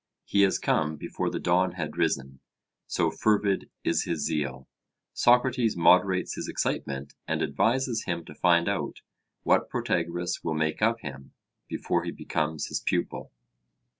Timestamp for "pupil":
12.79-13.31